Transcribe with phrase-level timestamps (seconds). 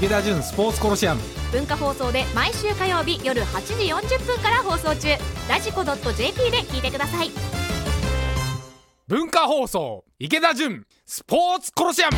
[0.00, 1.20] 池田純スポーツコロシアム。
[1.52, 5.08] 文化放送で毎週火曜日夜8時40分から放送中。
[5.48, 7.30] ラジコ .jp で聞いてください。
[9.08, 12.16] 文化放送池田純スポーツコロシアム。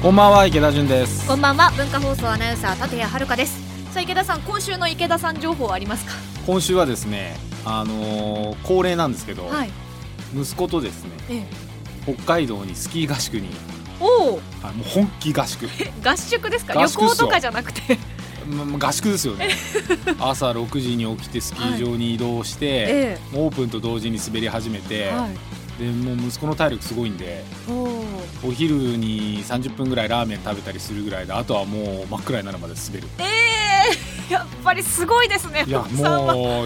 [0.00, 1.26] こんばんは池田純です。
[1.26, 3.58] こんばんは文化放送アナウンサー立谷遥です。
[3.92, 6.12] さあ池田さん今週の池田さん情報ありますか？
[6.46, 9.70] 今週はですねあのー恒例なんですけど、はい。
[10.36, 11.36] 息子とですねえ
[12.08, 12.14] え。
[12.14, 13.48] 北海道にスキー合宿に
[14.00, 14.40] おお。
[14.62, 15.68] あもう本気合宿。
[16.02, 16.74] 合宿ですか？
[16.74, 17.98] 旅行とかじゃなくて。
[18.78, 19.48] 合宿ですよね。
[20.20, 25.82] 朝6時に起きてスキー場に移動して、えオープンと同時に滑り始めて、えはい。
[25.82, 27.42] でもう息子の体力すごいんで
[28.46, 33.08] お昼に30分ぐらいラーメン食べたりするぐらいであとはもう真っ暗になるまで滑る。
[33.18, 33.22] え
[34.30, 34.32] え。
[34.32, 35.88] やっぱりすごいですねいやもう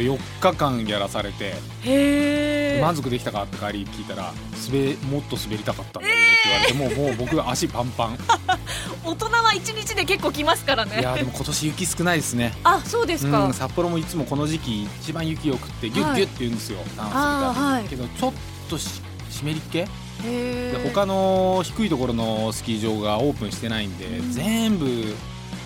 [0.01, 2.81] 4日間やらされてへえ。
[2.81, 4.33] 満足できたかって帰り聞いたら
[4.70, 8.19] 滑もっと滑りたかったんだよって言われて、もうもう僕足パンパン。
[9.05, 11.01] 大人は一日で結構来ますからね。
[11.01, 12.53] いやでも今年雪少ないですね。
[12.64, 17.89] あそうですか、うん、札幌もいつもこの時期一番雪よくってギュッギュッって言うんですよ、はい。
[17.89, 18.33] けどちょっ
[18.69, 19.00] とし
[19.31, 19.84] 湿りっ気
[20.23, 24.33] で他の低いところのスキー場がオープンしてないんで、うん。
[24.33, 25.14] 全部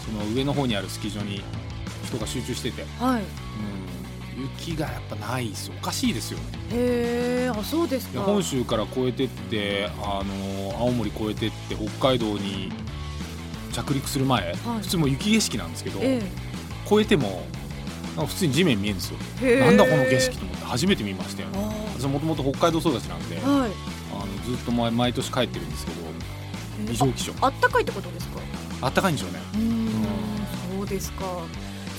[0.05, 1.43] その上の方にあるスキー場に
[2.07, 3.23] 人が集中してて、はい。
[3.23, 3.27] うん、
[4.37, 6.45] 雪がやっぱないですよおかしいですよね。
[6.73, 8.13] へえあそうですか。
[8.15, 12.73] で本州から越えてってあの青森越えてって北海道に
[13.73, 16.23] 着陸する前、普通もう雪景色なんですけど、え
[16.87, 17.47] 越えても
[18.17, 19.19] なんか普通に地面見えるんですよ、
[19.61, 21.59] なんだこの景色と思って初めて見ましたよね。
[21.59, 23.71] あ私もともと北海道育ちなんで、ーはい。
[24.15, 27.33] あのずっと毎毎年帰ってるんですけど異常気象。
[27.41, 28.41] あったかいってことですか？
[28.83, 29.39] あったかいんでしょうね。
[29.55, 29.89] うーん
[30.77, 31.25] そうですか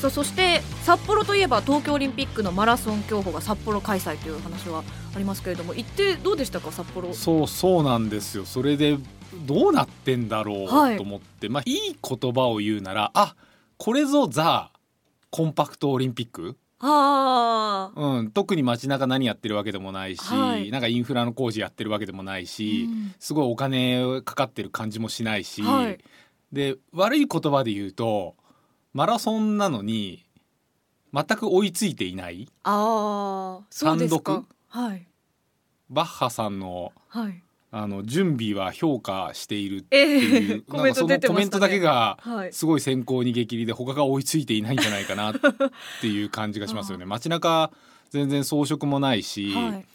[0.03, 4.83] さあそして札幌といえば東京オリンピックのマラソン競歩が札幌開催という話は
[5.15, 7.13] ありますけれども行ってどうでしたか札幌？
[7.13, 8.43] そうそうなんですよ。
[8.43, 8.97] それで
[9.45, 10.97] どうなってんだろうはい。
[10.97, 13.33] と思って、まあいい言葉を言うならあ
[13.77, 14.73] これぞザ
[15.29, 18.17] コンパクトオリンピック、ああ。
[18.17, 20.69] うん、特に街中何やってるわけでもないし、はい。
[20.69, 25.97] なんかインフラの工事やってるわけでもないし、すごいお金かかってる感じもしないし、はい。
[26.52, 28.36] で悪い言葉で言うと
[28.93, 30.23] マラソンなのに
[31.14, 34.43] 全く追いついていないああそうですか。
[34.71, 35.08] 単はい。
[35.89, 37.43] バッハさんのはい。
[37.76, 42.54] あの準備は評価しているってえいう、えコメントコメントだけがはい。
[42.54, 45.36] すごい先行逃げ切りで他が追いついていないんじゃないかなっ
[46.02, 47.05] ていう感じがしますよね。
[47.08, 47.71] 街中
[48.11, 49.86] 全然装飾もないし、はい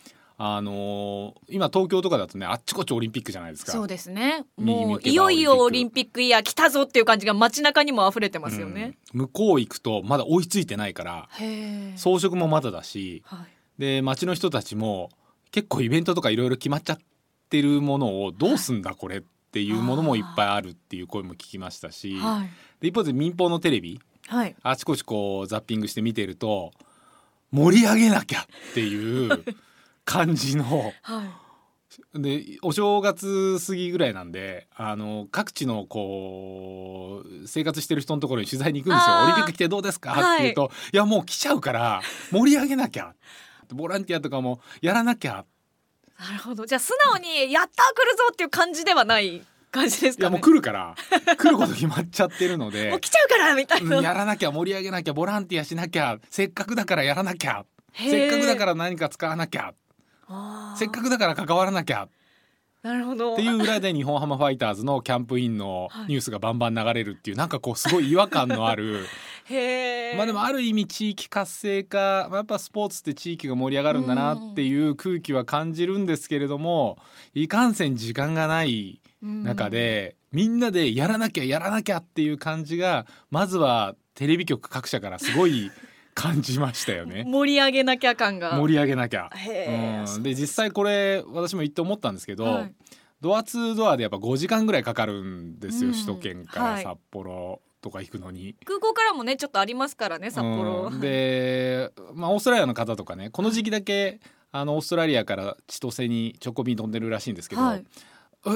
[0.40, 3.72] あのー今東京とかだとねあっちこっちオリンピックじゃないですか。
[3.72, 4.44] そうですね。
[4.56, 9.20] もういよいよオオリンピックイヤー来たぞっていう感じが街中にも溢れてますよね、うん。
[9.22, 11.28] 向こう行くとまだ追いついてないから
[11.96, 13.44] 装飾もまだだしは
[13.78, 13.80] い。
[13.80, 15.10] で街の人たちも
[15.50, 16.98] 結構イベントとかいろいろ決まっちゃっ
[17.50, 22.50] てるものをどうすんだこれっていうものもいっぱいあるっていう声も聞きましたし、はい。
[22.80, 24.54] で一方で民放のテレビはい。
[24.62, 26.70] あちこちこうザッピングして見てると
[27.50, 28.44] 盛り上げなきゃっ
[28.74, 29.42] ていう
[30.08, 30.92] 感じの。
[31.02, 31.24] は
[32.14, 32.20] い。
[32.20, 39.24] でお正月過ぎぐらいなんであの各地のこう生活してる人のところに取材に行くんですよ「あー。
[39.24, 43.14] オリンピック来てどうですか?」って言うと「いやもう来ちゃうから盛り上げなきゃ」
[43.72, 45.44] ボランティアとかもやらなきゃ。
[46.18, 46.66] なるほど。
[46.66, 50.24] じゃあ素直にやったー来るぞっていう感じではない感じですかね。
[50.24, 50.94] いやもう来るから。
[51.36, 52.90] 来ること決まっちゃってるので。
[52.90, 56.18] もう来ちゃうからみたいな、うんやらなきゃ盛り上げなきゃボランティアしなきゃ。
[56.30, 57.64] せっかくだからやらなきゃ。
[57.94, 59.66] せっかくだから何か使わなきゃ。
[59.66, 59.87] あー
[60.76, 62.08] せっかくだから関わらなきゃ。
[62.82, 63.34] なるほど。
[63.34, 69.06] っていう裏で日本ハムファイターズのキャンプインの ニュースがバンバン流れるっていうなんかこうすごい違和感のある。
[70.16, 76.98] まあでもある意味地域活性化まあやっぱスポーツって地域が盛り上がるんだなっていう空気は感じるんですけれども
[77.32, 85.70] いかんせん時間がない中でみんなでやらなきゃやらなきゃっていう感じがまずはテレビ局各社からすごい
[86.18, 87.24] 感じましたよね。
[87.24, 88.56] 盛り上げなきゃ感が。
[88.56, 89.30] 盛り上げなきゃ。
[90.16, 92.74] うん、で実際これ私も行って思ったんですけど、はい。
[93.20, 95.94] ドア2ドアでやっぱ5時間ぐらいかかるんですよ、うん。
[95.94, 96.84] 首都圏かはい。
[96.84, 98.56] ら札幌とか行くのに。
[98.64, 107.84] 空港からもねちょっとありますからね札幌、うんで、まあ、オーストラリアの方とかねこの時期だけあのオーストラリアから千歳に直行便飛んでるらしいんですけど「はい。
[108.46, 108.50] え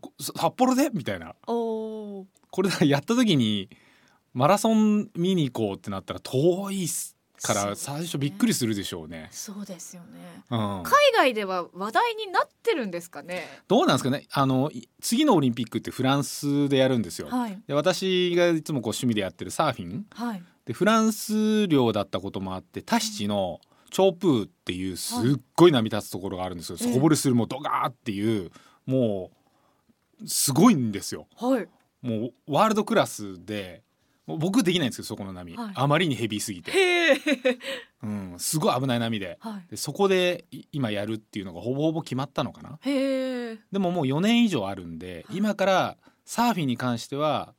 [0.00, 1.34] こ札幌で?」みたいな。
[1.46, 3.68] これだやった時に
[4.36, 9.28] マラソン見に行こうってなったら遠いっすから最初びっくりするでしょうね。
[9.30, 10.42] そうですよね。
[10.50, 13.46] うん、海外では話題になってるんですかね？
[13.66, 14.26] どうなんですかね？
[14.30, 17.28] あのい次のオリンピックってフランスでやるんですよ。
[17.28, 17.58] はい。
[17.66, 20.04] で私がいつもこう趣味でやってるサーフィン。
[20.10, 20.42] はい。
[20.66, 23.60] でフランス領だったこともあってタヒチの
[23.90, 26.88] チョープーっていうすっごい波立つところがあるんですよ、ええ。
[26.88, 28.50] 底掘りするもうドガーっていう
[28.84, 29.30] も
[30.22, 31.26] うすごいんですよ。
[31.36, 31.66] はい。
[32.02, 33.82] もうワールドクラスで
[34.26, 35.72] もう僕できないんですけどそこの波、はい。
[35.74, 37.16] あまりにヘビーすぎて、へえ
[38.02, 39.38] うん、すごい危ない波で。
[39.40, 39.70] はい。
[39.70, 42.78] でそこでい今やるっていうのがほぼほぼ決まったのかな。
[42.82, 45.38] へえでももう4年以上あるんで、はい。
[45.38, 47.54] 今からサーフィンに関しては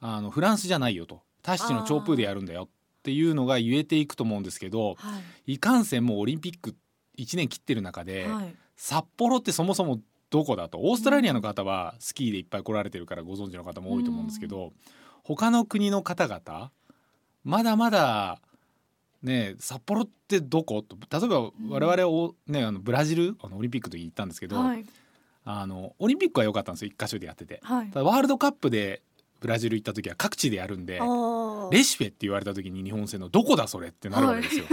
[0.00, 1.22] あのフランスじゃないよと。
[1.42, 2.68] タヒチのチョープーでやるんだよっ
[3.02, 5.54] ていうのが言えていくと思うんですけどはい。
[5.54, 6.74] いかんせんもうオリンピック
[7.18, 8.54] 1年切ってる中で、はい。
[8.76, 10.78] 札幌ってそもそもどこだと。
[10.78, 14.72] オーストラリアの方はスキーでいっぱい来られてるからご存知の方も多いと思うんですけど、
[15.24, 16.70] 他の国の方々
[17.44, 18.38] まだまだ
[19.22, 20.82] ね札幌ってどこ？
[20.82, 24.84] と例えば我々を、ね、あのブラジルあのオリンピックの時行ったんですけど、はい。
[25.46, 27.60] あのオリンピックは良かったんですよ一箇所でやってて。
[27.62, 27.90] はい。
[27.90, 29.02] ただワールドカップで
[29.40, 31.00] ブラジル行った時は各地でやるんで
[31.70, 34.64] レシフェって言われた時に日本戦のどこだそれってなるわけですよ。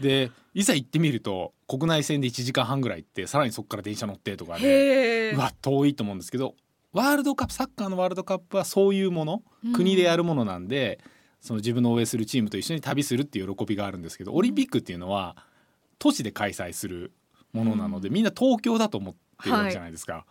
[0.00, 6.54] でいざ行ってみると国内線で1時間半ぐらい行ってさらにそこから電車乗ってとかで、へえうわ遠いと思うんですけど
[6.92, 9.72] ワールドカップサッカーのワールドカップはそういうもの、うん。
[9.72, 11.00] 国でやるものなんで
[11.40, 15.36] その自分の応援するチームと一緒に旅するっていう喜びがあるんですけどオリンピックっていうのは
[15.98, 17.12] 都市で開催する
[17.52, 20.24] ものなので、みんな東京だと思ってるじゃないですか。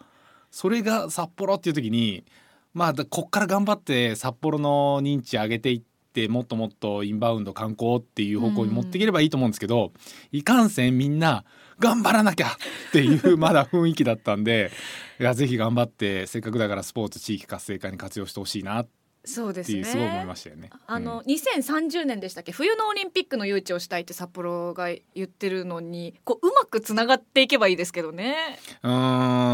[0.50, 2.26] それが札幌っていう時に
[2.74, 5.82] まあだこっから頑張って札幌の認知上げていっ
[6.12, 9.92] てもっともっとインバウンド観光っていう方向に持っていければいいと思うんですけど、
[10.32, 11.44] いかんせんみんな
[11.80, 12.50] 頑張らなきゃっ
[12.92, 14.72] ていう まだ雰囲気だったんで
[15.20, 18.88] いやぜひ頑張ってせっかくだからスポーツ地域活性化に活用してほしいなっ
[19.24, 20.72] そうですねていうすごい思いましたよね。
[20.88, 22.52] あの、2030年でしたっけ？
[22.52, 28.60] 冬のオリンピックの誘致をしたいって札幌が言ってるのにこううまくつながっていけばいいですけどね。
[28.82, 28.90] う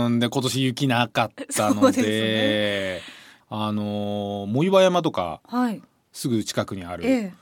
[0.09, 3.11] ん、で今年雪なかった そうでのです
[3.49, 5.81] あの藻岩山とかはい。
[6.17, 7.33] すぐ近くにある、ええ。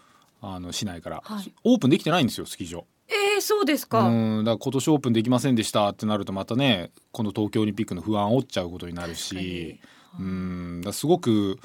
[0.42, 1.54] あの市内から、はい。
[1.64, 2.86] オープンできてないんですよスキー場。
[3.08, 4.02] えー、そうですか。
[4.02, 4.44] うん。
[4.44, 9.80] だから今年オープンできませんでしたってなるとまたねこの東京オリンピックの不安を負っちゃうことになるし
[10.20, 10.82] うん。
[10.84, 11.58] だすごく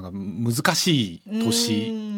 [0.00, 0.18] なんか
[0.52, 2.14] 難しい年うん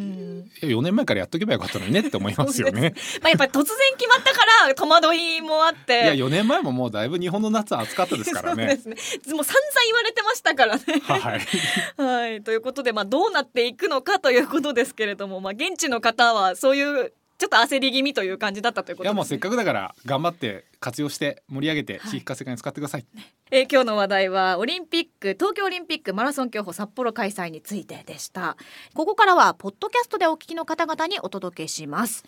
[0.62, 2.94] いや4年前からやっとけばよかったのにねって思いますよね。
[3.20, 6.04] まあやっぱり突然決まったから戸惑いもあって。
[6.04, 8.78] いや4年前ももうだいぶ日本の夏は暑かったですからね。
[8.82, 9.34] そうですね。
[9.34, 10.82] もう散々言われてましたからね。
[11.02, 19.08] はい、はい、ということで、まあ、どうなっていくのかということですけれども、まあ、現地の方はそういうちょっと焦り気味という感じだったということね。
[19.08, 22.10] いやもうせっかくだから頑張って活用して盛り上げてはい。
[22.10, 23.06] 地域活性化に使ってください。
[23.50, 28.56] えー今日の話題はオリンピック東京オリンピックマラソン競歩札幌開催についてでした。
[28.94, 32.24] ここからはポッドキャストでお聞きの方々にお届けします、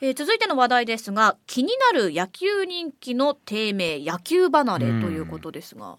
[0.00, 5.98] えー続いての話題ですが気になる野球人気の低迷野球離れということですが、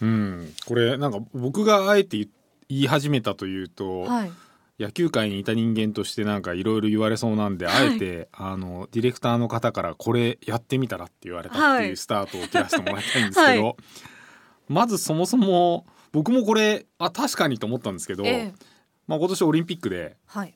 [0.00, 2.28] うん、これなんか僕があえて言
[2.68, 4.32] 言い始めたというと、はい
[4.78, 11.88] 野球界にいた人間としてなんかいろいろ言われそうなんで、はいあえてあのディレクターの方からこれやってみたらって言われたってはい。
[11.88, 13.74] いうスタートを切らせてもらいたいんですけど、はい。
[14.68, 18.54] まずそもそも僕もこれあ確かにと思ったんですけど、ええ。
[19.06, 20.54] まあ、今年オリンピックではい。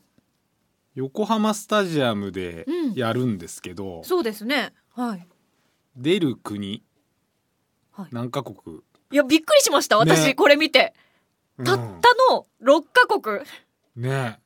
[0.96, 2.92] 横浜スタジアムでうん。
[2.94, 4.72] やるんですけど、そうですね。
[4.94, 5.26] はい。
[5.96, 6.82] 出る国
[7.92, 8.08] はい。
[8.12, 8.56] 何カ国、
[9.12, 10.34] いやびっくりしました私、ね。
[10.34, 10.94] これ見て。
[11.58, 11.64] うん。
[11.64, 11.84] たった
[12.32, 13.40] の6カ国、
[14.00, 14.40] ね。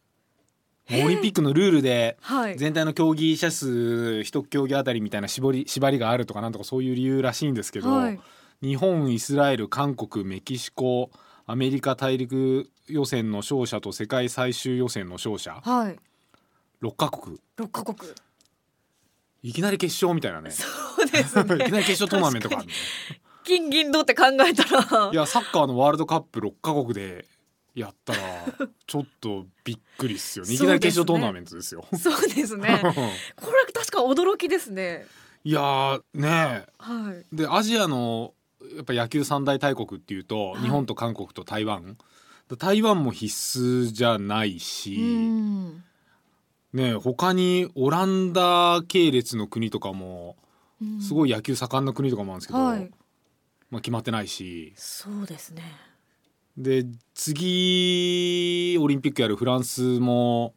[0.90, 2.58] オリンピックのルールではい。
[2.58, 8.20] 全体の競技者数一競技あたりみたいな絞り縛りがあるとかなんとかそういう理由らしいんですけど、はい。
[8.62, 11.10] 日本イスラエル韓国メキシコ
[11.46, 15.98] アメリカ大陸予選の勝者と世界最終予選の勝者はい。
[16.82, 17.38] 6カ国。
[17.56, 18.12] 6カ国。
[19.42, 20.50] いきなり決勝みたいなね。
[20.50, 20.66] そ
[21.02, 22.68] うですいきなねり決勝トーナメントがある
[23.44, 25.10] 金銀銅って考えたら。
[25.12, 27.26] いやサッカーのワールドカップ6カ国で
[27.74, 28.20] やったら
[28.86, 30.44] ちょっとびっくりっすよ。
[30.44, 30.54] ね。
[30.54, 31.84] いきなり決勝トーナメントですよ。
[31.98, 32.80] そうですね。
[32.82, 35.06] これ確か驚きですね。
[35.44, 37.16] いやーねはい。
[37.16, 38.34] えでアジアの
[38.76, 40.62] やっぱ野球三大大国っていうと、はい。
[40.62, 41.98] 日本と韓国と台湾。
[42.58, 45.84] 台湾も必須じゃないし、うん。
[46.72, 50.36] ねえ他にオランダ系列の国とかも
[51.00, 52.90] すごいい野球盛んな国とかもあるんですけど、はい。
[53.70, 54.72] まあ、決まってないし。
[54.76, 55.62] そうですね
[56.56, 60.54] で次オリンピックやるフランスも、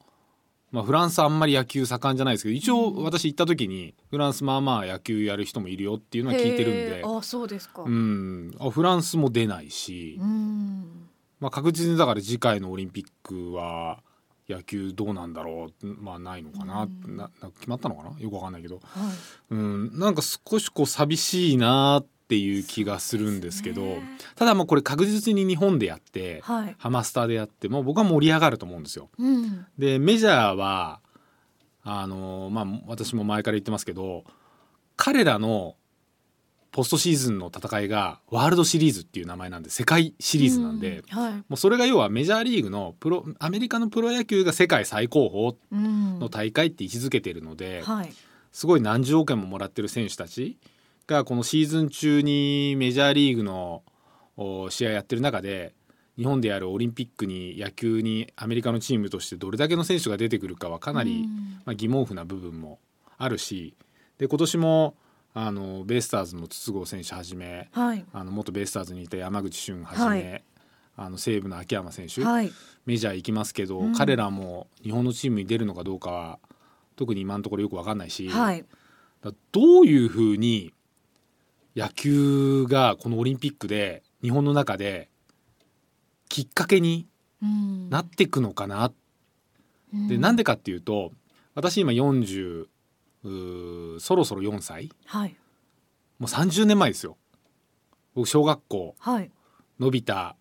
[0.72, 3.04] まあ、フランスあんまり野球盛んじゃないですけど一応うん。
[3.04, 7.02] 私行った時にフランスまあまあ野球やる人もいるよっていうのは聞いてるんで。
[7.04, 7.82] あそうですか。
[7.82, 8.56] うん。
[8.60, 11.10] あフランスも出ないし、うん。
[11.40, 14.04] まあ、確実にだから次回のオリンピックは
[14.48, 17.18] 野球どうなんだろうまあないのかな,、うん。
[17.18, 18.20] なな決まったのかな？
[18.20, 18.84] よくわかんないけど、はい。
[19.50, 24.02] うん、なんか少しこう寂しいなっていう気がするんですけどね。
[24.36, 26.76] ただもうこれ確実に日本でやって、はい。
[26.78, 29.10] ハマスタでやってもう僕は盛り上がると思うんですよ。
[29.18, 29.66] うん。
[29.78, 31.00] でメジャーは
[31.84, 34.26] あのまあ私も前から言ってますけど
[34.98, 35.76] 彼らの
[36.72, 41.20] ポストシーズンの戦いがワールドシリーズっていう名前なんで世界シリーズなんで、うん。
[41.20, 41.34] はい。
[41.34, 46.20] もうそれが要はメジャーリーグのプロアメリカのプロ野球が世界最高峰うん。
[46.20, 48.14] の大会って位置づけてるので、はい。
[48.52, 50.58] すごい何十億円ももらってる選手たち
[51.08, 53.82] がこのシーズン中にメジャーリーグの
[54.36, 55.74] お試合やってる中で
[56.18, 61.62] 日本でやるオリンピックに野球にアメリカのチームとしてどれだけの選手が出てくるかはかなり、うん。
[61.66, 62.80] まあ、疑問符な部分も
[63.18, 63.76] あるし
[64.18, 64.96] で今年も
[65.34, 68.06] あのベイスターズの筒香選手はじめはい。
[68.12, 70.44] あの元ベイスターズにいた山口俊はじめ、はい。
[70.98, 72.52] あの西武の秋山選手、はい。
[72.86, 73.94] メジャー行きますけど、うん。
[73.94, 76.40] 彼らも日本のチームに出るのかどうかは
[76.96, 78.30] 特に今のところよく分かんないし、
[79.52, 80.74] どういうふうに
[81.78, 85.10] 野球がこのオリンピックで日本の中で
[86.28, 87.08] きっかけに
[87.42, 87.90] うん。
[87.92, 88.92] なっていくのかな、
[89.94, 90.08] うん。
[90.08, 91.12] でなんでかっていうと
[91.54, 92.66] 私今40
[93.24, 94.90] うーそろそろ4歳。
[95.06, 95.36] はい。
[96.18, 97.16] もう30年前ですよ。
[98.16, 98.96] 僕小学校。
[98.98, 99.30] はい。
[99.80, 100.36] のび太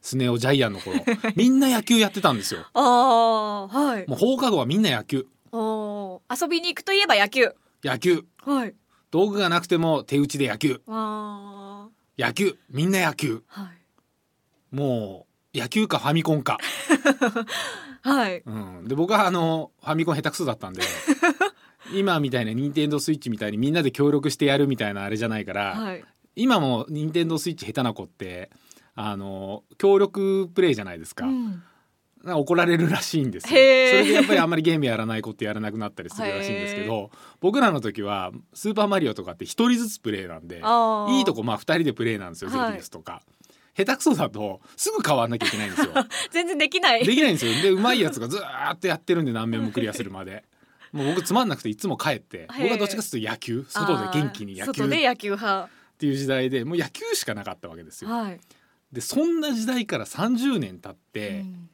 [0.00, 1.00] スネ夫ジャイアンの頃。
[1.34, 2.60] みんな野球やってたんですよ。
[2.74, 4.06] ああはい。
[4.06, 5.26] もう放課後はみんな野球。
[5.52, 7.52] 遊びに行くといえば野球。
[7.82, 8.24] 野球。
[8.44, 8.74] はい
[9.16, 10.82] 道具がなくても手打ちで野球。
[10.88, 12.58] あ野球。
[12.68, 13.36] みんな野球。
[13.36, 14.76] ーはい。
[14.76, 16.58] もう野球かファミコンか、
[18.04, 18.42] はい。
[18.44, 18.50] う
[18.82, 20.82] ん、で僕はあのファミコン下手くそだったんで
[21.96, 26.04] 今みたいな任天堂スイッチみたいにみんなで協力してやるみたいなあれじゃないから、はい。
[26.34, 28.50] 今も任天堂スイッチ下手な子って
[28.94, 31.62] あの協力プレイじゃないですか,、うん
[32.34, 33.48] 怒られるらしいんですよ。
[33.48, 43.22] それでやっぱりあんまりゲームやらない子ってやらなくなったりするらしいんですけど僕らの時は「スーパーマリオ」とかって一人ずつプレイなんでいいとこまあ2人でプレイなんですよ、はいゼルビウスとか。
[43.76, 45.92] 下手くそだとすぐ変わんなきゃいけないんですよ。
[46.32, 47.04] 全然できない。
[47.04, 47.52] できないんですよ。
[47.62, 50.44] で うまいやつがずーっとやってるんで何面もクリアするまで。
[50.92, 52.48] もう僕つまんなくていつも帰って。
[52.58, 55.68] 僕はどっちかというと野球外で元気に野球外で野球派
[55.98, 58.10] ていう時代でもう野球しかなかったわけですよ。
[58.10, 58.40] はい。
[58.92, 61.70] でそんな時代から30年経って、うん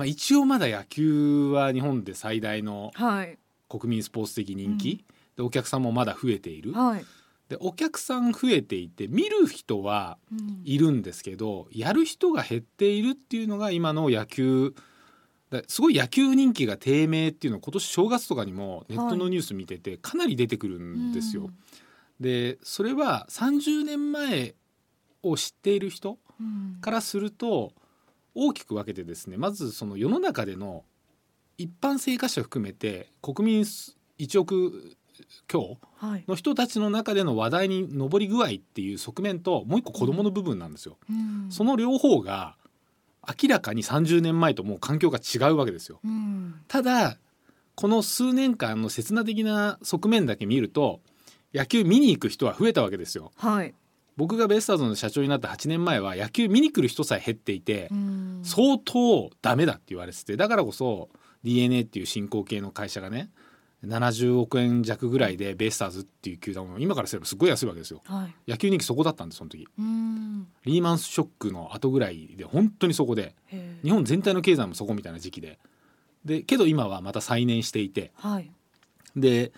[0.00, 3.38] まあ、一応まだ野球は日本で最大のはい。
[3.68, 5.04] 国民スポーツ的人気、
[5.36, 6.72] でお客さんもまだ増えている。
[6.72, 7.04] はい。
[7.50, 10.62] でお客さん増えていて見る人はうん。
[10.64, 14.74] いるんですけどやる人が減っているっていうのが今の野球。
[15.50, 21.50] だすごい野球人気が低迷っていうのを今年正月とかにもネットのニュース見ててかなり出てくるんですよ。
[22.18, 24.54] でそれは30年前
[25.22, 26.78] を知っている人うん。
[26.80, 27.74] からすると
[28.34, 30.84] 大きく分けてですねまずその世の中での
[31.58, 34.96] 一般生活者含めて国民1億
[35.48, 40.96] 強はいの人たちの中での話題に上り具合っていう側面ともう一個子どもの部分なんですよ。
[41.10, 42.56] うんその両方が
[43.42, 46.00] 明らかに30年前ともう環境が違うわけですよ。
[46.04, 47.18] うんただ
[47.74, 51.00] この数年間の刹那的な側面だけ見ると
[51.52, 53.32] 野球見に行く人は増えたわけですよ。
[53.36, 53.74] はい
[54.16, 58.40] 僕がベイスターズの社長になった8年前は野球見に来る人さえ減っていてうん。
[58.44, 61.08] 相当ダメだって言われててだからこそ
[61.44, 63.30] DNA っていう新興系の会社がね
[63.86, 68.02] 70億円弱ぐらいでベイスターズっていう球団を今からすればすごい安いわけですよ。
[68.04, 68.50] はい。
[68.50, 69.66] 野球人気そこだったんですその時。
[69.78, 70.46] うん。
[70.66, 73.34] リーマンショックの後ぐらいで本当にそこで
[73.82, 75.58] 日本全体の経済もそこみたいな時期で。
[76.26, 78.12] でけど今はまた再燃していて。
[78.16, 78.50] はい。
[79.16, 79.52] で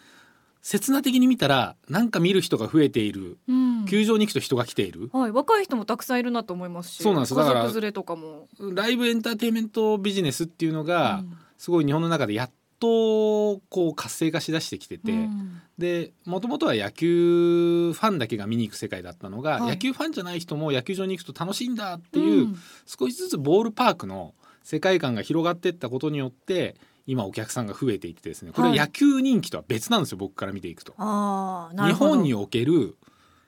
[0.62, 3.37] 刹那的に見たらなんか見る人が増えている。
[3.49, 3.85] うん。
[3.85, 5.33] 球場に行くと人が来ている、はい。
[5.33, 7.02] 若い人もたくさんいるなと思いますし。
[7.02, 7.35] そうなんです。
[7.35, 8.49] だから家族連れとかも。
[8.59, 11.37] ライブエンターテインメントビジネスっていうのがうん。
[11.59, 15.61] すごい日本の中でやっとこう活性化しだしてきてて、うん。
[15.78, 19.71] でもともとは野球ファンだけが見に行く世界だったのが、はい。
[19.71, 22.57] 野球ファンじゃない人も野球場に行くと楽しいんだっていう、ん。
[22.87, 30.92] 少しずつボールパークの世界観が広がっていったことによって今お客さんが増えていってですねこれはい野球人気とは別なんですよ、僕から見ていくと。
[30.92, 32.97] 日本における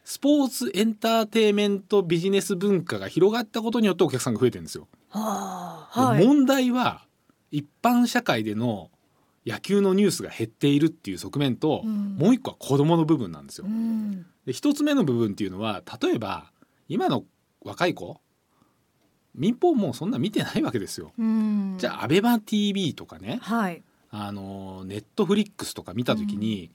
[0.04, 4.88] スポーツエンターテインメントビジネス文化が広がったことによってお客さんが増えてるんですよ。
[5.11, 7.06] はい問題は
[7.50, 8.90] 一般社会での
[9.46, 13.70] 野球のニュースが減っているっていう側面と、うんもう一個は子どもの部分なんですよう。
[13.70, 16.50] んで一つ目の部分っていうのは例えば
[16.88, 17.25] 今の
[17.62, 18.20] 若い子
[19.35, 21.12] 民放もうそんな見てないわけですよ。
[21.19, 21.76] うん。
[21.79, 23.83] じゃあアベマ t v とかねはい。
[24.11, 26.71] あのネットフリックスとか見た時に、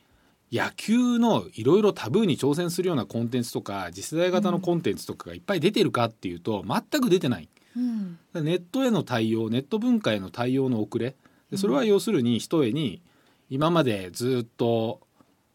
[0.51, 7.47] 野球のいろいろタブーに挑戦するようなコンテンツとか次世代型のコンテンツとかがいっぱい出てるかっていうと全く出てない。
[7.77, 8.19] うん。
[8.33, 11.15] ネットへの対応ネット文化への対応の遅れ。
[11.51, 13.01] でそれは要するにひとえに
[13.49, 15.01] 今までずっと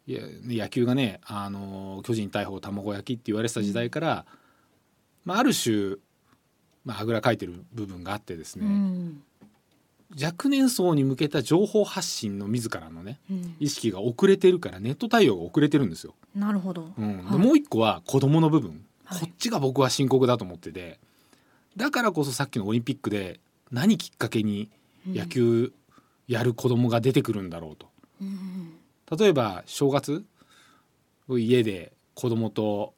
[0.07, 4.27] 野球がねあの巨人大砲卵焼きって言われてた時代から、
[5.25, 5.97] まあ、ある種、
[6.85, 9.23] まあ、あぐらかいてる部分があってですね、うん。
[10.21, 13.57] 若年層に向けた情報発信の自らのねうん。
[13.59, 16.15] 意識が遅れてるからネット対応が遅れてるんですよ。
[16.35, 16.93] なるほど。
[16.97, 17.17] うん。
[17.19, 17.39] ではい。
[17.39, 19.21] もう一個は子供の部分、はい。
[19.21, 20.99] こっちが僕は深刻だと思ってて。
[21.77, 23.41] だからこそさっきのオリンピックで
[23.73, 24.71] 何きっかけに
[25.07, 25.73] 野球
[26.29, 27.89] やる子供が出てくるんだろうと。
[28.21, 28.75] うん
[29.19, 30.25] 例えば正月
[31.29, 32.94] 家で子供と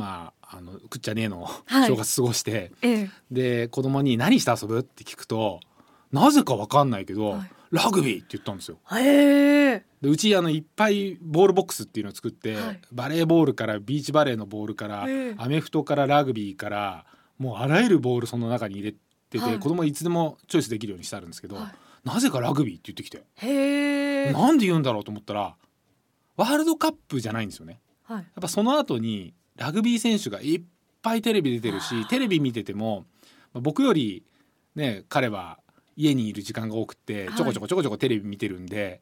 [0.00, 5.60] まああの食っちゃねえのはい正月過ごして、ええで子供に「何して遊ぶ?」って聞くと
[6.10, 8.78] なぜか分かんないけど、はいラグビーって言ったんですよ。
[8.90, 17.04] でうちあのいっぱいボールボックスっていうのを作って、はいバレーボールからビーチバレーのボールから、ええアメフトからラグビーから
[17.38, 18.98] もうあらゆるボールその中に入れて
[19.30, 22.74] て、はい子供はいつでもチョイスできるようにしてあるんですけど、はなぜかラグビー？
[22.78, 24.32] って言ってきて、へえ。
[24.32, 25.54] なんで言うんだろうと思ったら
[26.36, 27.78] ワールドカップじゃないんですよね。
[28.02, 28.16] はい。
[28.16, 30.62] やっぱその後にラグビー選手がいっ
[31.02, 33.04] ぱいテレビ出てるしテレビ見てても
[33.52, 34.24] まあ僕より
[34.74, 35.58] ね彼は
[35.96, 39.00] 家にいる時間が多くてはいちょこちょこちょこちょこテレビ見てるんで、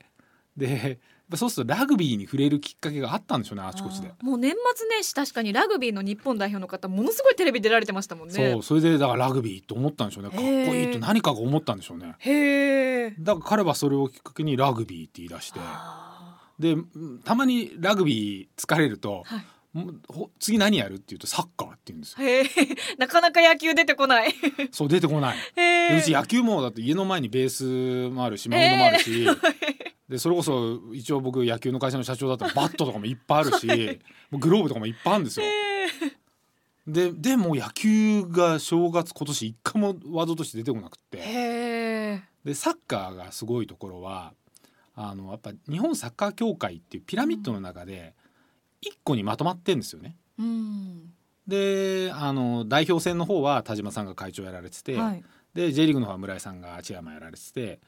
[0.56, 0.96] でやっ
[1.30, 4.12] ぱそうするとラグビーに触れるきっかけがあったんでしょうねあちこちで。
[4.22, 8.52] もう年末年始確かにラグビーの日本代表の方ものすごいテレビ出られてましたもんね。
[8.52, 13.14] そうそれでだからラグビーと思ったんでしょうねかっこいいと何かが思ったんでしょうねへえ。
[13.20, 19.44] だから彼はそれをきっかけにラグビーって言い出してあでうんたまにラグビー疲れるとーはい。
[19.72, 22.44] もうほ次何やるって言うとサッカーって言うんですよへえ。
[22.96, 24.34] なかなか野球出てこない。
[24.72, 29.28] そう出てこないうち野球もだって家の前にベースもあるしマウンドもあるし、
[30.08, 33.66] でそれこそ一応僕野球の会社の社長だったらバットとかもいっぱいあるし
[34.30, 35.46] もうグローブとかもいっぱいあるんですよ。
[36.86, 42.22] ででも野球が正月今年一回もワードとして出てこなくって。
[42.44, 44.32] でサッカーがすごいところは
[44.94, 48.14] あのやっぱ日本サッカー協会っていうピラミッドの中で
[48.80, 50.16] 一個にまとまってんですよね。
[50.38, 51.12] うん。
[51.46, 55.24] であの代表戦の方は田島さんが会長やられてて、はい。
[55.54, 57.80] で J リーグの方は村井さんがチェアマンやられてて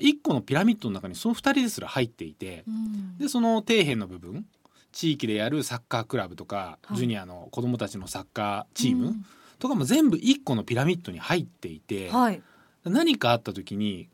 [0.00, 4.44] 一個のピラミッドの中にその2人ですら入っていてうんでその底辺の部分
[4.92, 9.26] 地域でやるサッカークラブとか、はいジュニアの子どもたちのサッカーチームうん
[9.58, 12.42] とかも全部一個のピラミッドに入っていて、はい。
[12.84, 14.08] 何かあった時に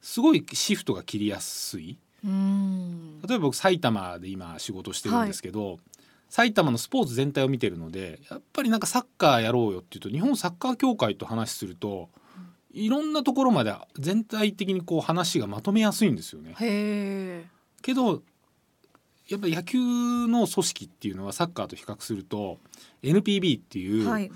[0.00, 1.96] すごいシフトが切りやすいうん。
[2.24, 5.78] 例えば僕埼玉で今仕事してるんですけど、
[6.28, 12.08] 埼玉のスポーツ全体を見てるのでやっぱりなんかサッカーやろうよっていうと日本サッカー協会と話すると
[12.72, 16.54] いろんなところまで全体的にこう話がまとめやすいんですよね。
[17.82, 18.22] けど
[19.28, 22.58] やっぱ野球の組織っていうのはサッカーと比較すると
[23.02, 24.30] NPB っていう、はい。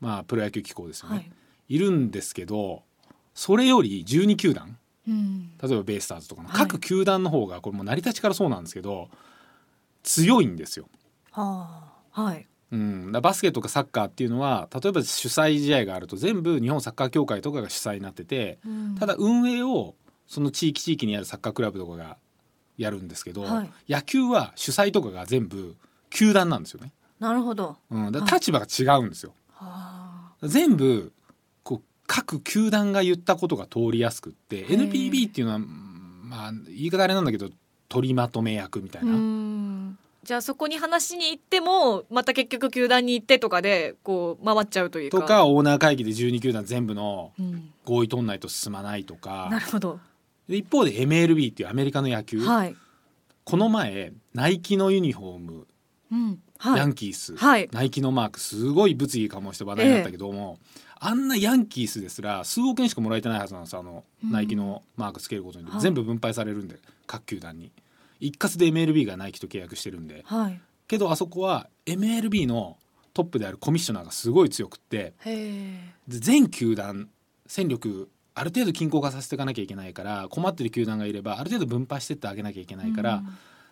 [0.00, 1.30] まあ、プロ野球機構ですよね、はい
[1.68, 1.78] い、。
[1.78, 2.82] るんですけど
[3.34, 5.50] それより12球団うん。
[5.62, 9.08] 例えばベイスターズとかのはい各球団の方がこれもう成り立ちからそうなんですけど
[10.02, 10.88] 強いんですよ。
[11.32, 12.22] はあ。
[12.22, 12.46] はい。
[12.72, 19.94] うん、バスケとかサッカーっていうのは例えば主催試合があると全部日本サッカー協会とかが主催になっててうんただ運営を
[20.26, 22.16] その地域地域にあるサッカークラブとかが
[22.76, 25.76] やるんですけど、はい野球は主催とかが全部
[26.10, 27.76] 球団なんですよね、なるほど。
[27.90, 29.32] うん、だ立場が違うんですよ。
[29.52, 30.46] はあ。
[30.46, 31.12] 全部
[32.06, 37.48] 各球団が言ったことが通りやすくってー NPB っていうのはまあ言い方あれなんだけど
[37.88, 39.12] 取りまとめ役みたいうな。
[39.12, 39.98] ん。
[40.24, 45.20] じゃあそこに話に行ってもまた結局球団に行ってとかでこう回っちゃうというか。
[45.20, 47.70] とかオーナー会議で12球団全部のうん。
[47.84, 50.00] 合意取んないと進まないとかなるほど。
[50.48, 52.76] で一方で MLB っていうアメリカの野球、はい。
[53.44, 55.66] この前ナイキのユニフォーム、
[56.10, 56.38] うん。
[56.58, 56.78] はい。
[56.78, 57.68] ヤンキース、はい。
[57.72, 60.58] ナイキのマークすごい物議かもして話題になったけども、
[60.98, 64.32] あんなヤンキースですら数億円しかもらえてないはずなんですあの、うん。
[64.32, 65.80] ナイキのマークつけることに、はい。
[65.80, 67.70] 全部分配されるんで各球団に。
[68.18, 70.22] 一括で MLB がナイキと契約してるんで。
[70.24, 70.60] はい。
[70.88, 72.76] けどあそこは MLB の
[73.12, 75.14] トップであるコミッショナーがすごい強くって
[76.06, 77.08] 全球団
[77.46, 83.28] 戦力ある程度均衡化させていかなきゃいけないから困ってる球団がいればある程度分配してってあげなきゃいけないから、うん。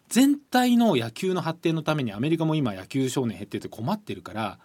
[0.08, 4.58] 全体の野球の発展のためにアメリカも今野球少年減ってて困ってるから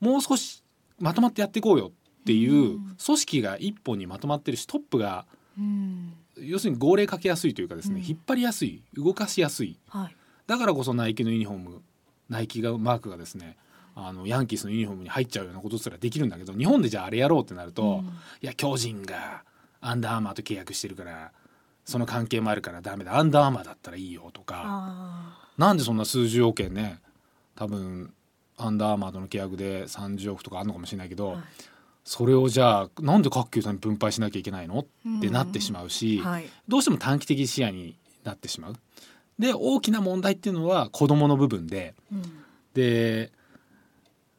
[0.00, 0.62] もう少し
[0.98, 5.26] まとまってやっていこうよっていううん組織が一本にまとまってるしトップが
[5.58, 6.12] うん。
[6.40, 10.16] 要するに号令かけやすいというかですね、うん引っ張りやすい動かしやすいはい。
[10.46, 11.82] だからこそナイキのユニフォーム
[12.28, 13.56] ナイキがマークがですね
[13.94, 18.06] あのヤンキースのユニフォームに入っちゃうようなことすらできるんだけど日本でじゃああれやろうってなると、うん
[18.40, 19.42] いや巨人が
[19.80, 21.32] アンダーアーマーと契約してるから
[21.84, 24.62] その関係もあるからダメだアンダーアーマーだったらいいよとか。
[24.64, 27.00] あなんでそんな数十億円ね
[27.56, 28.12] 多分
[28.58, 31.32] アンダーアーマーとの契約で30億とかあるのかもしれないけど、あ。
[31.34, 31.42] はい
[32.04, 34.78] それをじゃあなんで各球団に分配しなきゃいけないの？
[34.78, 36.48] ってなってしまうし、はい。
[36.66, 38.76] どうしても短期的視野になってしまう。
[39.38, 42.22] で大きな問題っていうのは子どもの部分でうん
[42.72, 43.30] で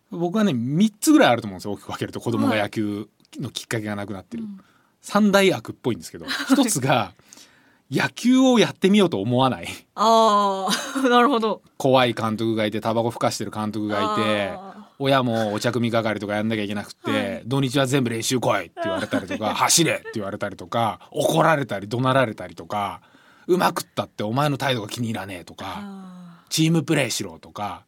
[0.09, 3.07] 僕はね3つぐらいあると思うんですよ大きく分けると子どもが野球
[3.39, 4.45] のきっかけがなくなってる。
[5.01, 7.13] 三大悪っぽいんですけど一つが
[7.91, 9.67] 野球をやってみようと思わない？
[9.95, 11.61] ああ なるほど。
[11.77, 17.41] 怖い監督がいてタバコふかしてる監督がいてあ親もお茶組係とかやんなきゃいけなくて、はい。
[17.45, 23.01] 土日は全部練習来いって言われたりとか 走れって言われたりとか怒られたり怒鳴られたりとか
[23.47, 27.85] うまくったってお前の態度が気に入らねえとーかあチームプレーしろとか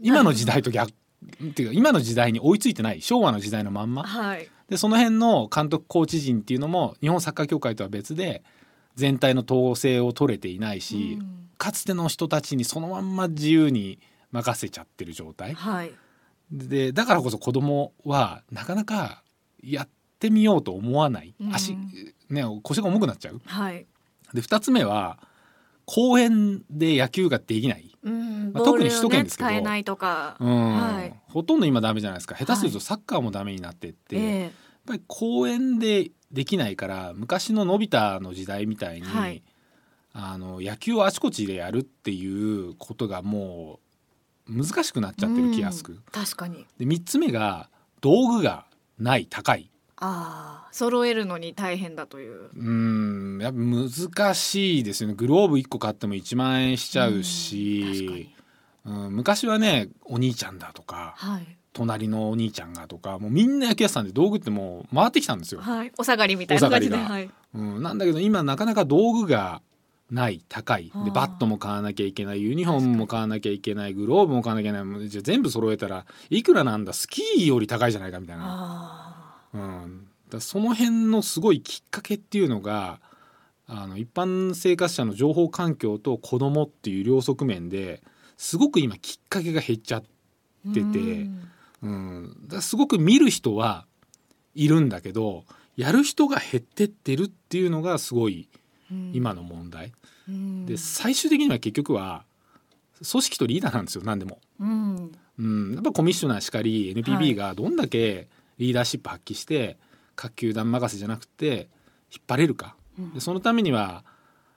[0.00, 4.02] 今の時代と逆っていうか今の時代に追いついてない昭和の時代のまんーま。
[4.04, 4.48] はい。
[4.68, 8.42] でその辺の監督コーチ陣っていうのも日本サッカー協会とは別で
[8.94, 11.48] 全体の統制を取れていないし、うん。
[11.58, 13.98] かつての人たちにそのまんま自由に
[14.32, 15.54] 任せちゃってる状態。
[15.54, 15.92] はい。
[16.52, 19.22] でだからこそ子供はなかなか
[19.62, 21.34] やってみようと思わない。
[21.40, 21.54] うん。
[21.54, 21.76] 足、
[22.28, 23.40] ね、腰が重くなっちゃう。
[23.44, 23.86] はい。
[24.32, 25.18] で2つ目は
[25.86, 28.52] 公園で野球ができない、うん。
[28.52, 29.50] まあ特に首都圏ですけど。
[29.50, 30.36] 使えないとか。
[30.40, 30.74] うん。
[30.74, 31.14] はい。
[31.28, 32.34] ほとんど今ダメじゃないですか。
[32.34, 34.52] 下手するとサッカーもダメになってって、やっえ
[34.86, 39.42] ぱり公園でできないから昔ののび太の時代みたいに、はい。
[40.16, 43.80] あの野球をあちこちでやるっていうことがも
[44.48, 45.94] う難しくなっちゃってる気がする。
[45.94, 46.66] うん確かに。
[46.78, 47.68] で3つ目が
[48.00, 48.66] 道具が
[48.98, 49.70] ない高い。
[49.96, 52.50] ああ揃えるのに大変だという。
[52.54, 55.14] うんやっぱ難しいですよね。
[55.14, 57.56] グローブ1個買っても1万円しちゃうし。
[58.04, 58.34] に、
[58.84, 65.60] うん昔はねお兄ちゃんだとかはい隣のお兄ちゃんがとかもうみんな野球やってたんで道具ってもう回ってきたんですよ。
[65.60, 65.92] はい。
[65.98, 66.96] お下がりみたいな感じで。
[66.96, 67.28] はい。
[67.54, 69.60] うん、なんだけど今なかなか道具が
[70.10, 70.40] ない。
[70.48, 83.00] 高いでバットも買わなきゃいけないユニフォームも買わなきゃいけないグローブも買わなきゃいけないじゃあ全部揃えたらいくらなんだスキーより高いじゃないかみたいな、あうん、だその辺のすごいきっかけっていうのが
[83.66, 88.02] あの一般生活者の情報環境と子供っていう両側面で
[88.36, 90.98] すごく今きっかけが減っちゃってーて。
[90.98, 91.50] うん
[91.84, 93.86] うん、すごく見る人は
[94.54, 95.44] いるんだけど
[95.76, 98.48] やる人が減ってってるっていうのがすごい
[98.90, 99.12] うん。
[99.14, 99.92] 今の問題、
[100.28, 100.66] うん。
[100.66, 102.24] で最終的には結局は
[103.10, 105.12] 組織とリーダーなんですよ何でも、うん。
[105.38, 107.34] うん、やっぱコミッショナーしかりは NPB い。
[107.34, 109.78] がどんだけリーダーシップ発揮して
[110.14, 111.68] 各球団任せじゃなくて
[112.12, 112.76] 引っ張れるか。
[112.98, 113.14] うん。
[113.14, 114.04] でそのためには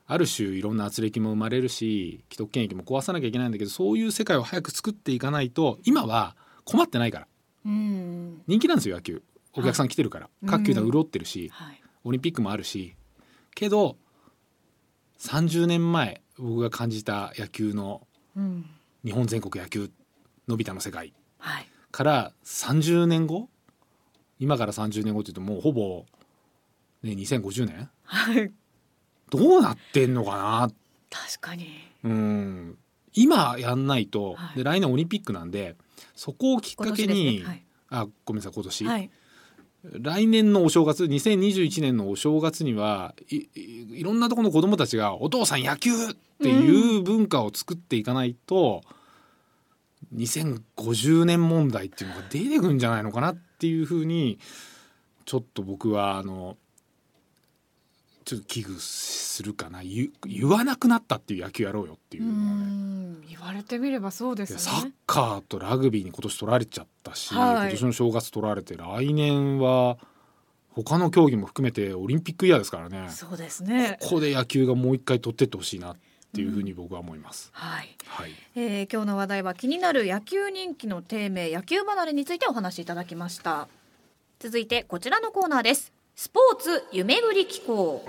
[0.05, 6.37] ある種いろんな圧力も生まれるし既得権益も壊さなきゃいけないんだけどそういう世界を早く作っていかないと今は
[6.67, 7.27] 困ってないから。
[7.65, 8.41] うん。
[8.45, 9.23] 人気なんですよ野球。
[9.53, 11.81] お客さん来てるから、い各球団潤ってるし、はい。
[12.03, 12.95] オリンピックもあるし。
[13.55, 13.97] けど
[15.19, 18.65] 30年前僕が感じた野球のうん。
[19.05, 19.89] 日本全国野球
[20.47, 21.13] のび太の世界。
[21.39, 21.67] はい。
[21.91, 23.49] から30年後
[24.39, 26.05] 今から30年後って言うともうほぼ、
[27.01, 28.51] ね、2050年はい。
[29.29, 30.69] どうなってんのかな？
[31.09, 31.69] 確かに。
[32.03, 32.77] うん。
[33.13, 34.57] 今やんないと、はい。
[34.57, 35.77] で来年オリンピックなんで
[36.15, 37.65] そこをきっかけに、ですね。
[37.89, 38.99] あごめんなさい今年、はい。
[38.99, 39.11] はい
[39.83, 48.83] 来年のお正月2021年のお正月にはいいいろんなところの子供たちが「お父さん野球!」っていう文化を作っていかないと、
[50.13, 54.39] 2050年問題っていうのが出てくるんじゃないのかなっていうふうに
[55.25, 56.57] ちょっと僕はあの
[58.27, 59.81] ちょっと危惧するかな。
[59.81, 62.23] 言言わなくなったっていう野球やろうよっていう。
[62.23, 62.65] うのはね。
[62.65, 63.21] ん。
[63.25, 67.55] 言われてみればそうですいやサッねカーとラグビーに今年取られちゃったし、はい。
[67.61, 69.97] 今年の正月取られて来年は
[70.71, 73.07] 他の競技も含めてオリンピックイヤーですからね。
[73.11, 73.97] そうですね。
[74.01, 75.95] ここで野球がもう一回取ってってほしいなっ
[76.35, 77.49] ていうふうに僕は思います。
[77.53, 83.69] はい、はい、えー今日の話題は気になる野球人気の低迷野球離れについてお話しいただきました。
[84.39, 88.03] 続いてこちらのコーナーですスポーツ夢ぐり機構。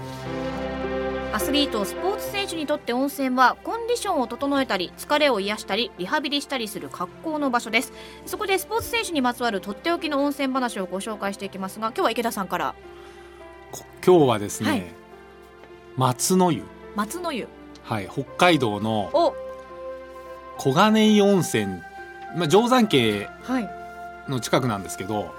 [1.34, 7.92] アスリートスポーツ選手にとって温泉はコンディションを整えたり疲れを癒したりリハビリしたりする格好の場所です。
[8.24, 12.74] そこでスポーツ選手にまつわるとっておきの温泉話をご紹介していきますが今日は池田さんから。
[13.72, 14.86] こ今日はですね、はい。
[15.96, 16.62] 松の湯、
[16.96, 17.46] 松の湯。
[17.82, 19.36] はい、北海道のを
[20.56, 21.66] 小金井温泉、
[22.38, 23.68] まあ、定山渓はい。
[24.30, 25.34] の近くなんですけど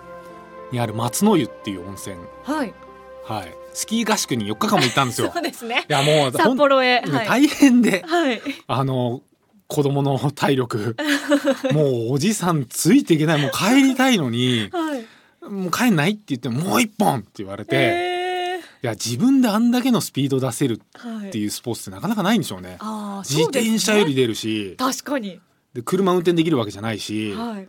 [0.71, 2.73] にある松の湯っていう温泉、はい。
[3.23, 5.29] はい、スキー合宿に4日間も行ったんですよ。
[5.33, 5.85] そうですね。
[5.87, 8.03] いやもう札幌へ、はい、大変で。
[8.07, 8.41] はい。
[8.67, 9.21] あの
[9.67, 10.95] 子供の体力。
[11.73, 13.41] もうおじさんついていけない。
[13.41, 14.69] もう帰りたいのに。
[14.71, 15.05] はい。
[15.47, 21.45] もう帰んないって言ってももう一本って言われて、えいや自分であんだけのスピード出せるーはいってい。
[21.45, 22.77] うスポーツってなかなかないんでしょうね。
[22.79, 25.39] あー自転車より出るし、確かに。
[25.73, 27.67] で車運転できるわけじゃないし、はい。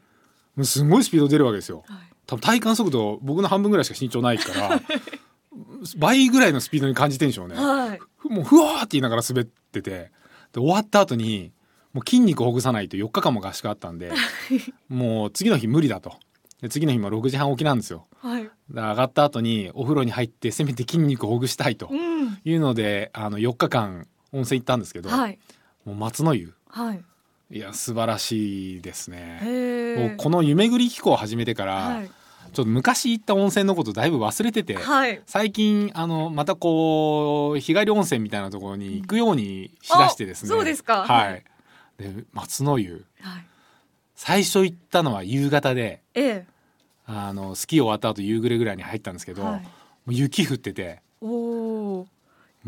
[0.57, 1.85] もうすごいスピード出るわけですよ。
[1.87, 4.81] はい多分体感速度僕の半分ぐらいしか身長ないから
[5.99, 7.57] 倍ぐらいのスピードに感じてんでしょうね。
[7.57, 8.01] はい。
[8.29, 10.13] もうふわーって言いながら滑ってて。
[10.53, 11.53] で終わった後に
[11.93, 14.13] もう筋肉ほぐさないと4日間も合宿あったんで
[14.89, 16.15] もう次の日無理だと。
[16.63, 18.07] で次の日も6時半起きなんですよ。
[18.21, 18.49] はい。
[18.71, 22.39] 上がった後にお風呂に入ってせめて筋肉をほぐしたいとうん。
[22.45, 25.39] いうのであの4日間温泉行ったんですけど、はい。
[25.85, 26.55] もう松の湯。
[26.69, 27.03] はい。
[27.53, 30.15] いや素晴らしいですね。
[30.19, 32.11] この夢ぐり機構を始めてから、はい
[32.53, 35.23] ちょっと昔行った温泉のことだいぶ忘れてて、はい。
[35.27, 41.03] 最近あのまたこう日帰り温泉みたいなところに行くようにしだしてですね、あそうですか。
[41.03, 41.45] ははい。
[42.01, 43.05] いで松の湯。
[43.21, 43.47] はい。
[44.15, 46.47] 最初行ったのは夕方でええ。
[47.07, 49.61] あのスキー終わった後夕暮れぐらいに入ったんですけど、はい。
[49.63, 49.69] も
[50.09, 51.01] う雪降ってて。
[51.21, 51.27] お
[52.01, 52.07] お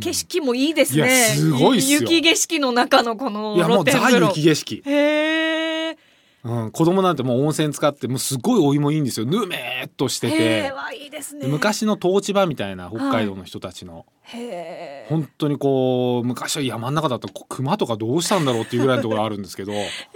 [0.01, 2.01] 景色もいいですね、いやすごいっすよ。
[2.01, 4.29] 雪景色の中のこのいやもうザ露天風呂。
[4.29, 5.99] 雪景色、へえ
[6.45, 9.27] うん、子供なんてもう温泉使ってもうすごいお湯もいいんですよ。
[9.27, 11.47] ぬめーっとしてへていいですね。
[11.47, 19.73] 昔の湯治場みたいな北海道の人たちの、へえ本当にこう昔は山の中だったらこ熊とかどうしたんだろうっていうぐらいのところあるんですけど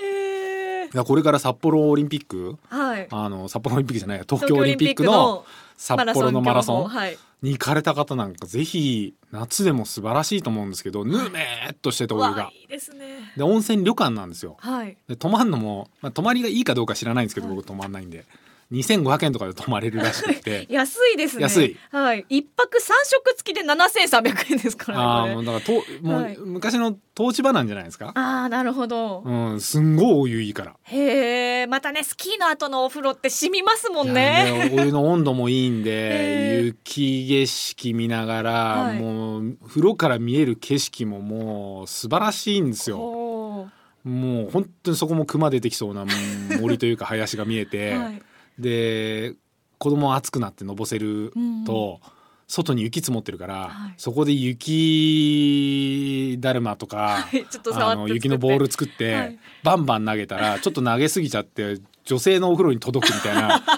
[1.04, 2.56] これから札幌オリンピック？
[2.68, 3.08] はい。
[3.10, 5.44] あの札幌オリンピックじゃないや東京オリンピックの
[5.76, 7.18] 札幌のマラソンはい。
[7.42, 13.32] に行かれた方なんかぜひ夏でも素晴らしいと思うんですけどぬめーっとしててお湯わがあいいですね。
[13.36, 14.56] で温泉旅館なんですよ。
[14.58, 14.96] はい。
[15.06, 17.56] で泊まんのも、まあ、泊まりがいいかどうか知らないんですけど、はい。
[17.56, 18.24] 僕泊まんないんで
[18.72, 20.66] 2500円とかで泊まれるらしくて。
[20.70, 21.42] 安いですね。
[21.42, 21.76] 安い。
[21.92, 22.24] はい。
[22.28, 25.04] 一泊三食付きで七千三百円ですからね。
[25.04, 26.36] ああもうだからともう、はい。
[26.38, 28.10] 昔の湯治場なんじゃないですか？
[28.14, 30.74] ああなるほど、うんすんごいお湯いいから。
[30.82, 34.68] へえまたねスキーの後のお風呂って染みますもんね。
[34.68, 36.64] ねお湯の温度もいいんへでー。
[36.66, 38.98] 雪景色見ながら、はい。
[38.98, 42.98] もう風呂から見える景色ももう素晴らしいんですよ。
[42.98, 43.68] お
[44.04, 48.22] もう本当にそこも熊出てきそうなうん森というか林が見えて、ー はい
[48.58, 49.34] で
[49.78, 51.32] 子供暑くなってのぼせる
[51.66, 52.00] と、
[52.48, 53.94] 外に雪積もってるから、はい。
[53.96, 57.26] そこで雪だるまとか、
[57.74, 59.38] あの雪のボール作って、はい。
[59.62, 63.62] バンバン投げたら ちょっと投げすぎちゃって女性のお風呂に届くみたいな。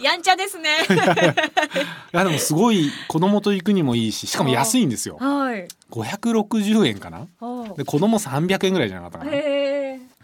[0.00, 0.70] やんちゃですね。
[2.14, 5.16] いやでもすごい子供と行くにもいいししかも安いんですよ。
[5.18, 5.66] はい。
[5.90, 7.26] 560円かな？
[7.40, 9.32] おで子供300円ぐらいじゃなかったかな、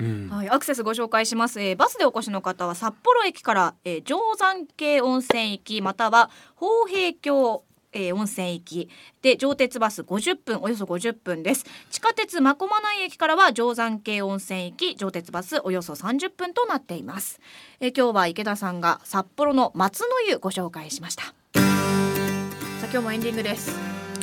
[0.01, 0.29] うん。
[0.29, 8.89] はい、アクセスご紹介します、えーバスでお越しの方は札幌駅から、えー、定山渓温泉行きまたは豊平峡、えー温泉行き。
[9.23, 11.65] で上鉄バス50分およそ50分です。
[11.91, 17.41] 地下鉄真駒内駅からは定山渓温泉行き上鉄バスおよそ30分となっています、
[17.81, 21.25] えー今日は池田さんが札幌の松の湯ご紹介しました。
[21.25, 23.77] さあ今日もエンディングです。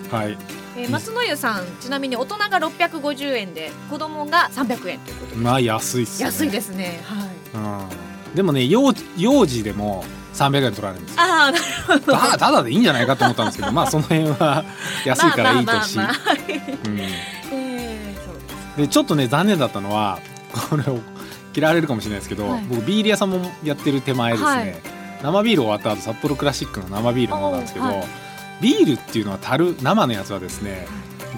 [0.10, 6.34] はいえー松の湯さんちなみに大人が650円で子供が300円ということでまあ安いっすよね。
[6.34, 7.02] 安いですね。
[7.04, 7.88] はい。
[8.30, 11.22] うん、でもね幼幼児でも300円取られるんですよ。
[11.24, 12.38] ああなるほど。
[12.38, 14.64] ただでいいんじゃないかと思ったんですけどまあその辺は
[15.04, 15.98] 安いからいいとし、
[18.78, 20.20] でちょっとね残念だったのは
[20.70, 21.00] これを
[21.56, 22.66] 嫌われるかもしれないですけど、はい。
[22.70, 24.76] 僕ビール屋さんもやってる手前ですね、はい。
[25.24, 28.06] 生ビール終わった後札幌クラシックの生ビール飲んだんですけど、
[28.62, 30.88] ビールっていうのは樽生のやつはですね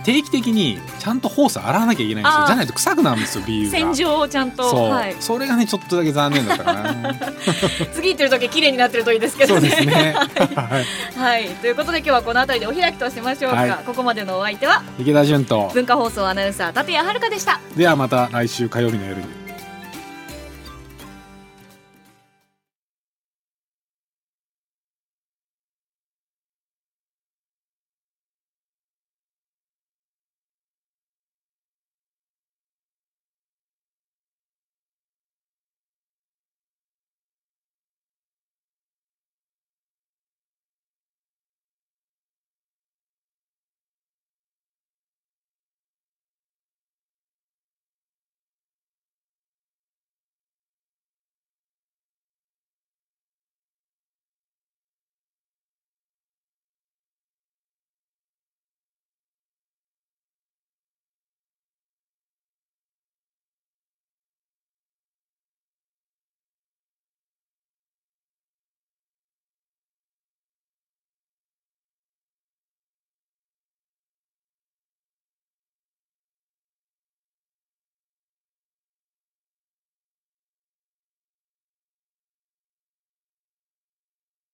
[0.03, 2.47] 定期的にちゃんとホース洗わなきゃいけないんですよ。
[2.47, 3.77] じゃないと臭くなるんですよビールが。
[3.77, 7.15] 洗浄をちゃんとそう、はい、それがねちょっとだけ残念だったかな。
[7.93, 10.15] 次行ってる時綺麗になってるといいですけそうどねですね。
[10.55, 10.85] はい。
[11.19, 11.49] はい。
[11.55, 13.77] ということで今日はこの辺りでお開きとしましょうか、はい。
[13.85, 17.59] ここまでのお相手は池田純と文化放送アナウンサー立谷遥でした。
[17.75, 19.48] ではまた来週火曜日の夜に